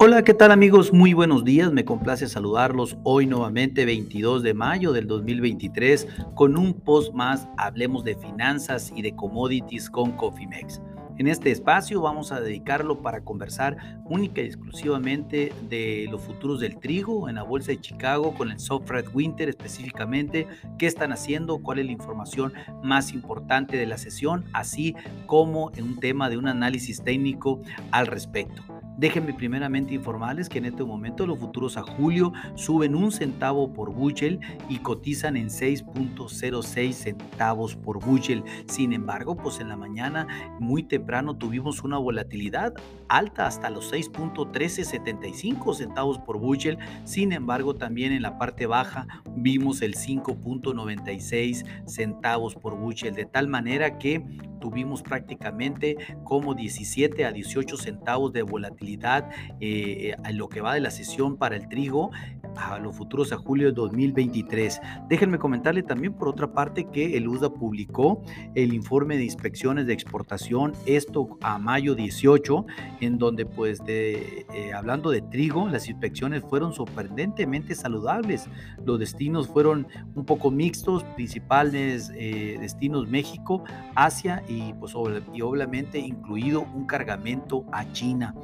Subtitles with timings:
[0.00, 0.92] Hola, ¿qué tal amigos?
[0.92, 6.72] Muy buenos días, me complace saludarlos hoy nuevamente 22 de mayo del 2023 con un
[6.72, 10.80] post más, hablemos de finanzas y de commodities con Cofimex.
[11.18, 16.78] En este espacio vamos a dedicarlo para conversar única y exclusivamente de los futuros del
[16.78, 20.46] trigo en la bolsa de Chicago con el soft red winter específicamente,
[20.78, 22.52] qué están haciendo, cuál es la información
[22.84, 24.94] más importante de la sesión, así
[25.26, 27.60] como en un tema de un análisis técnico
[27.90, 28.77] al respecto.
[28.98, 33.94] Déjenme primeramente informarles que en este momento los futuros a julio suben un centavo por
[33.94, 38.42] Buchel y cotizan en 6.06 centavos por Buchel.
[38.66, 40.26] Sin embargo, pues en la mañana
[40.58, 42.74] muy temprano tuvimos una volatilidad
[43.08, 46.78] alta hasta los 6.1375 centavos por Buchel.
[47.04, 49.06] Sin embargo, también en la parte baja
[49.36, 54.24] vimos el 5.96 centavos por Buchel, de tal manera que
[54.58, 60.80] tuvimos prácticamente como 17 a 18 centavos de volatilidad eh, en lo que va de
[60.80, 62.10] la sesión para el trigo
[62.58, 64.80] a los futuros a julio de 2023.
[65.08, 68.22] Déjenme comentarle también por otra parte que el USDA publicó
[68.54, 72.66] el informe de inspecciones de exportación, esto a mayo 18,
[73.00, 78.48] en donde pues de, eh, hablando de trigo, las inspecciones fueron sorprendentemente saludables.
[78.84, 84.94] Los destinos fueron un poco mixtos, principales eh, destinos México, Asia y pues
[85.32, 88.34] y obviamente incluido un cargamento a China.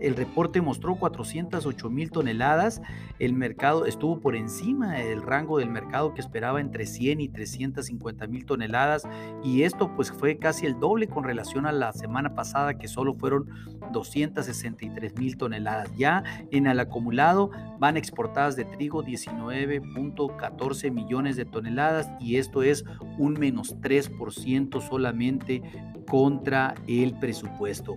[0.00, 2.80] El reporte mostró 408 mil toneladas.
[3.18, 8.26] El mercado estuvo por encima del rango del mercado que esperaba entre 100 y 350
[8.26, 9.06] mil toneladas.
[9.44, 13.14] Y esto pues fue casi el doble con relación a la semana pasada que solo
[13.14, 13.50] fueron
[13.92, 15.90] 263 mil toneladas.
[15.96, 22.84] Ya en el acumulado van exportadas de trigo 19.14 millones de toneladas y esto es
[23.18, 25.62] un menos 3% solamente
[26.06, 27.96] contra el presupuesto.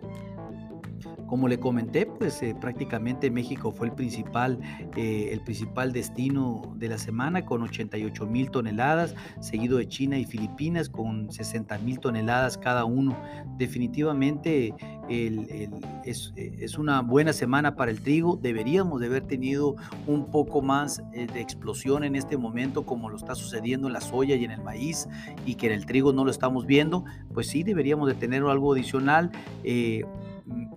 [1.33, 4.59] Como le comenté, pues eh, prácticamente México fue el principal,
[4.95, 10.25] eh, el principal destino de la semana con 88 mil toneladas, seguido de China y
[10.25, 13.17] Filipinas con 60 mil toneladas cada uno.
[13.57, 14.75] Definitivamente
[15.09, 18.37] es, una buena semana para el trigo.
[18.39, 23.17] Deberíamos de haber tenido un poco más eh, de explosión en este momento como lo
[23.17, 25.07] está sucediendo en la soya y en el maíz
[25.47, 27.05] y que en el trigo no lo estamos viendo.
[27.33, 29.31] Pues sí, deberíamos de tener algo adicional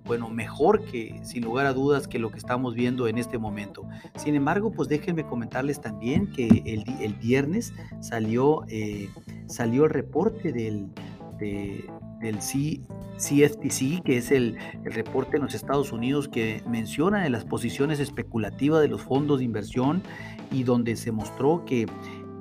[0.07, 3.87] bueno, mejor que, sin lugar a dudas, que lo que estamos viendo en este momento.
[4.17, 9.09] Sin embargo, pues déjenme comentarles también que el, el viernes salió, eh,
[9.47, 10.89] salió el reporte del,
[11.39, 17.45] del CFTC, que es el, el, reporte en los Estados Unidos que menciona en las
[17.45, 20.03] posiciones especulativas de los fondos de inversión
[20.51, 21.87] y donde se mostró que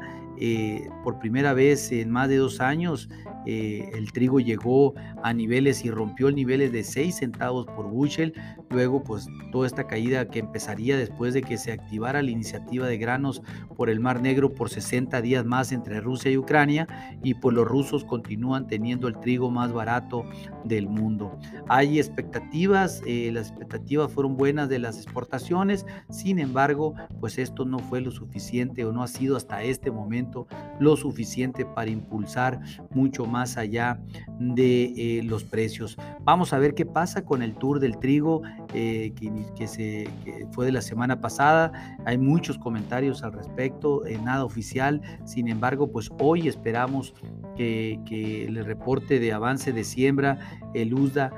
[1.03, 3.09] Por primera vez en más de dos años
[3.45, 8.33] eh, el trigo llegó a niveles y rompió el niveles de 6 centavos por bushel.
[8.69, 12.97] Luego, pues toda esta caída que empezaría después de que se activara la iniciativa de
[12.97, 13.41] granos
[13.75, 16.87] por el Mar Negro por 60 días más entre Rusia y Ucrania
[17.23, 20.25] y pues los rusos continúan teniendo el trigo más barato
[20.63, 21.37] del mundo.
[21.67, 27.79] Hay expectativas, eh, las expectativas fueron buenas de las exportaciones, sin embargo, pues esto no
[27.79, 30.32] fue lo suficiente o no ha sido hasta este momento
[30.79, 32.59] lo suficiente para impulsar
[32.91, 33.99] mucho más allá
[34.39, 35.97] de eh, los precios.
[36.21, 38.41] Vamos a ver qué pasa con el tour del trigo
[38.73, 39.13] eh,
[39.55, 40.09] que, se,
[40.51, 41.97] fue de la semana pasada.
[42.05, 45.01] Hay muchos comentarios al respecto, eh, nada oficial.
[45.25, 47.13] Sin embargo, pues hoy esperamos
[47.55, 50.39] que, que el reporte de avance de siembra,
[50.73, 51.31] el USDA,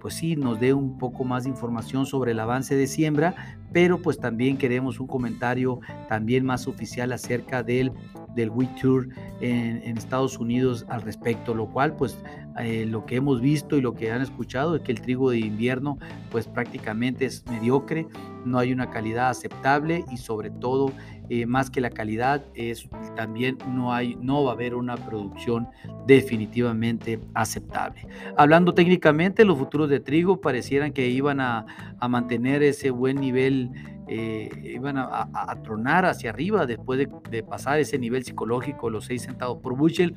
[0.00, 4.02] pues sí, nos dé un poco más de información sobre el avance de siembra, pero
[4.02, 7.92] pues también queremos un comentario también más oficial acerca del
[8.34, 9.08] del Wheat Tour
[9.40, 12.18] en, Estados Unidos al respecto, lo cual pues
[12.58, 15.38] eh, lo que hemos visto y lo que han escuchado es que el trigo de
[15.38, 15.98] invierno
[16.30, 18.06] pues prácticamente es mediocre,
[18.44, 20.92] no hay una calidad aceptable y sobre todo
[21.28, 25.68] eh, más que la calidad es también no hay no va a haber una producción
[26.06, 28.06] definitivamente aceptable.
[28.36, 31.66] Hablando técnicamente, los futuros de trigo parecieran que iban a,
[31.98, 33.70] a mantener ese buen nivel
[34.14, 35.26] eh, iban a,
[35.62, 36.98] tronar hacia arriba después
[37.30, 40.16] de, pasar ese nivel psicológico, los 6 centavos por bushel.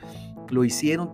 [0.50, 1.12] Lo hicieron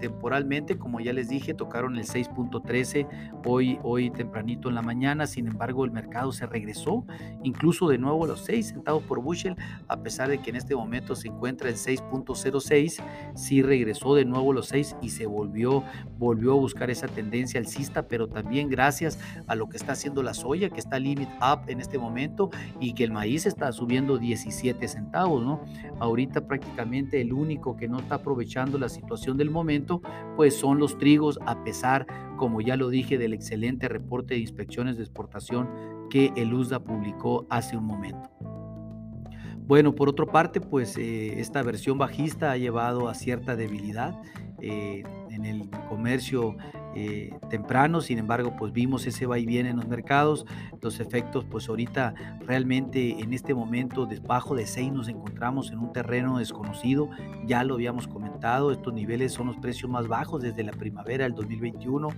[0.00, 5.26] temporalmente, como ya les dije, tocaron el 6.13 hoy, hoy tempranito en la mañana.
[5.26, 7.04] Sin embargo, el mercado se regresó
[7.42, 9.56] incluso de nuevo a los 6 centavos por bushel,
[9.88, 13.02] a pesar de que en este momento se encuentra en 6.06.
[13.34, 15.82] Sí regresó de nuevo a los 6 y se volvió,
[16.16, 20.32] volvió a buscar esa tendencia alcista, pero también gracias a lo que está haciendo la
[20.32, 22.03] soya, que está limit up en este momento
[22.80, 25.60] y que el maíz está subiendo 17 centavos, ¿no?
[26.00, 30.02] Ahorita prácticamente el único que no está aprovechando la situación del momento,
[30.36, 32.06] pues son los trigos, a pesar,
[32.36, 35.68] como ya lo dije, del excelente reporte de inspecciones de exportación
[36.10, 38.30] que el USDA publicó hace un momento.
[39.66, 44.14] Bueno, por otra parte, pues eh, esta versión bajista ha llevado a cierta debilidad
[44.60, 46.56] eh, en el comercio
[46.94, 50.46] eh, temprano, sin embargo, pues vimos ese va y viene en los mercados,
[50.80, 52.14] los efectos, pues ahorita
[52.46, 57.10] realmente en este momento debajo de 6 nos encontramos en un terreno desconocido,
[57.46, 61.34] ya lo habíamos comentado, estos niveles son los precios más bajos desde la primavera del
[61.34, 62.08] 2021,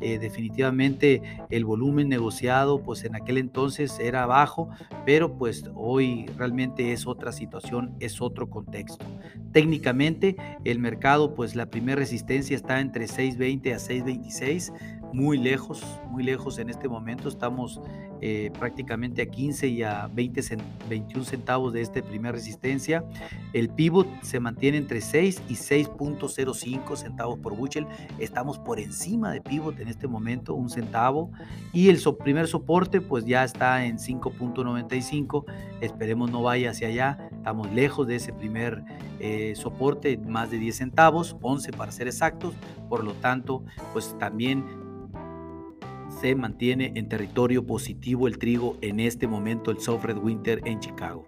[0.00, 4.68] eh, definitivamente el volumen negociado pues en aquel entonces era bajo,
[5.04, 9.04] pero pues hoy realmente es otra situación, es otro contexto.
[9.52, 13.78] Técnicamente el mercado pues la primera resistencia está entre 6.20 a
[14.24, 14.72] 6.26,
[15.12, 17.28] muy lejos, muy lejos en este momento.
[17.28, 17.80] Estamos
[18.24, 20.42] eh, prácticamente a 15 y a 20
[20.88, 23.04] 21 centavos de esta primera resistencia.
[23.52, 27.84] El pivot se mantiene entre 6 y 6.05 centavos por bushel.
[28.20, 31.32] Estamos por encima de pivot en este momento, un centavo.
[31.72, 35.44] Y el primer soporte pues ya está en 5.95.
[35.80, 37.28] Esperemos no vaya hacia allá.
[37.32, 38.84] Estamos lejos de ese primer
[39.18, 42.54] eh, soporte, más de 10 centavos, 11 para ser exactos.
[42.88, 44.81] Por lo tanto, pues también
[46.22, 50.78] se mantiene en territorio positivo el trigo en este momento, el Soft Red Winter en
[50.78, 51.24] Chicago.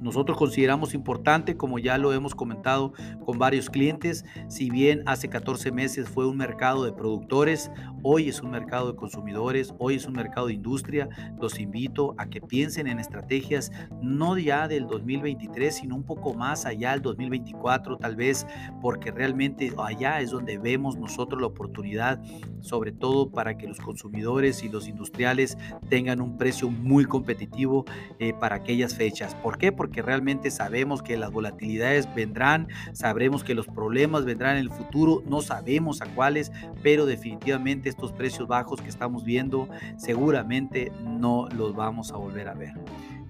[0.00, 2.92] Nosotros consideramos importante, como ya lo hemos comentado
[3.24, 7.70] con varios clientes, si bien hace 14 meses fue un mercado de productores,
[8.02, 11.08] hoy es un mercado de consumidores, hoy es un mercado de industria,
[11.40, 16.66] los invito a que piensen en estrategias no ya del 2023, sino un poco más
[16.66, 18.46] allá del 2024 tal vez,
[18.80, 22.22] porque realmente allá es donde vemos nosotros la oportunidad,
[22.60, 25.56] sobre todo para que los consumidores y los industriales
[25.88, 27.84] tengan un precio muy competitivo
[28.18, 29.34] eh, para aquellas fechas.
[29.36, 29.72] ¿Por qué?
[29.72, 34.70] Porque porque realmente sabemos que las volatilidades vendrán, sabremos que los problemas vendrán en el
[34.70, 36.52] futuro, no sabemos a cuáles,
[36.82, 42.54] pero definitivamente estos precios bajos que estamos viendo seguramente no los vamos a volver a
[42.54, 42.74] ver.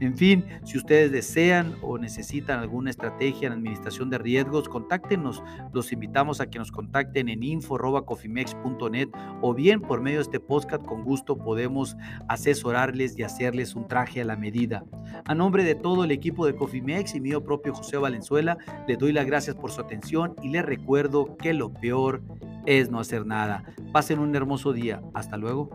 [0.01, 5.43] En fin, si ustedes desean o necesitan alguna estrategia en administración de riesgos, contáctenos.
[5.73, 9.09] Los invitamos a que nos contacten en info.cofimex.net
[9.43, 11.97] o bien por medio de este podcast con gusto podemos
[12.29, 14.85] asesorarles y hacerles un traje a la medida.
[15.25, 19.13] A nombre de todo el equipo de Cofimex y mío propio José Valenzuela, le doy
[19.13, 22.23] las gracias por su atención y les recuerdo que lo peor
[22.67, 23.65] es no hacer nada.
[23.93, 25.03] Pasen un hermoso día.
[25.15, 25.71] Hasta luego.